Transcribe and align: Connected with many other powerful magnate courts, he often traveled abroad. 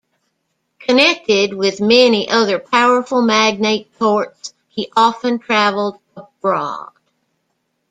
Connected 0.79 1.53
with 1.53 1.79
many 1.79 2.27
other 2.27 2.57
powerful 2.57 3.21
magnate 3.21 3.95
courts, 3.99 4.55
he 4.67 4.91
often 4.95 5.37
traveled 5.37 5.99
abroad. 6.17 6.89